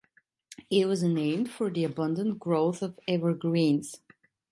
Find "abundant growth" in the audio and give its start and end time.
1.83-2.81